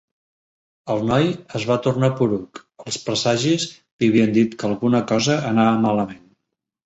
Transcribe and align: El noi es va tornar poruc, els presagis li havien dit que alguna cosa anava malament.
El 0.93 1.03
noi 1.09 1.27
es 1.59 1.65
va 1.71 1.75
tornar 1.87 2.09
poruc, 2.21 2.61
els 2.85 2.97
presagis 3.09 3.67
li 3.75 4.09
havien 4.13 4.33
dit 4.39 4.55
que 4.61 4.67
alguna 4.71 5.03
cosa 5.13 5.37
anava 5.53 5.77
malament. 5.85 6.25